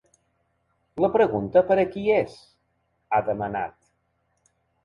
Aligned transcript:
“La 1.03 1.09
pregunta 1.15 1.63
per 1.69 1.77
a 1.81 1.85
qui 1.97 2.07
és?”, 2.15 2.39
ha 3.19 3.23
demanat. 3.29 3.77